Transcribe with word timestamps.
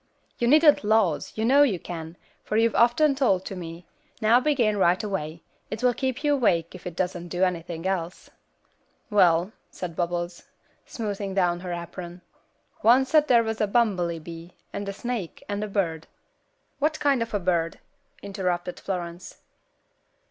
"You 0.39 0.47
needn't 0.47 0.83
'laws,' 0.83 1.31
you 1.35 1.45
know 1.45 1.61
you 1.61 1.77
can, 1.77 2.17
for 2.43 2.57
you've 2.57 2.73
often 2.73 3.13
told 3.13 3.41
them 3.41 3.45
to 3.45 3.55
me; 3.55 3.85
now 4.19 4.39
begin, 4.39 4.77
right 4.77 5.03
away; 5.03 5.43
it 5.69 5.83
will 5.83 5.93
keep 5.93 6.23
you 6.23 6.33
awake 6.33 6.73
if 6.73 6.87
it 6.87 6.95
doesn't 6.95 7.27
do 7.27 7.43
anything 7.43 7.85
else." 7.85 8.27
"Well," 9.11 9.51
said 9.69 9.95
Bubbles, 9.95 10.41
smoothing 10.87 11.35
down 11.35 11.59
her 11.59 11.71
apron, 11.71 12.21
"oncet 12.83 13.27
they 13.27 13.41
was 13.41 13.61
a 13.61 13.67
bummelybee, 13.67 14.53
and 14.73 14.89
a 14.89 14.93
snake, 14.93 15.43
and 15.47 15.63
a 15.63 15.67
bird." 15.67 16.07
"What 16.79 16.99
kind 16.99 17.21
of 17.21 17.35
a 17.35 17.39
bird?" 17.39 17.77
interrupted 18.23 18.79
Florence. 18.79 19.37